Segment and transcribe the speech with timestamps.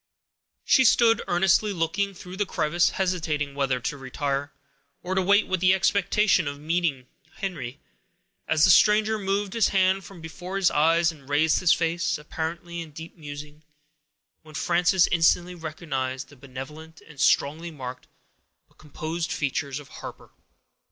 [0.65, 4.51] She stood, earnestly looking through the crevice, hesitating whether to retire,
[5.03, 7.79] or to wait with the expectation of yet meeting Henry,
[8.47, 12.81] as the stranger moved his hand from before his eyes, and raised his face, apparently
[12.81, 13.61] in deep musing,
[14.41, 18.07] when Frances instantly recognized the benevolent and strongly marked,
[18.67, 20.31] but composed features of Harper.